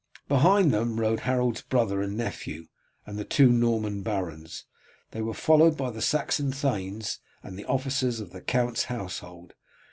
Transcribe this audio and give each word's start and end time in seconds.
Behind 0.27 0.71
them 0.73 0.99
rode 0.99 1.19
Harold's 1.29 1.61
brother 1.61 2.01
and 2.01 2.17
nephew 2.17 2.65
and 3.05 3.19
the 3.19 3.23
two 3.23 3.51
Norman 3.51 4.01
barons; 4.01 4.65
they 5.11 5.21
were 5.21 5.31
followed 5.35 5.77
by 5.77 5.91
the 5.91 6.01
Saxon 6.01 6.51
thanes 6.51 7.19
and 7.43 7.55
the 7.55 7.65
officers 7.65 8.19
of 8.19 8.31
the 8.31 8.41
count's 8.41 8.85
household. 8.85 9.53